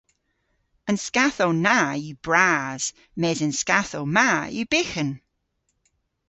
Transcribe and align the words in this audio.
An 0.89 0.97
skathow 1.05 1.49
na 1.65 1.79
yw 2.05 2.15
bras 2.25 2.83
mes 3.21 3.39
an 3.45 3.53
skathow 3.61 4.03
ma 4.15 4.29
yw 4.55 4.65
byghan. 4.73 5.11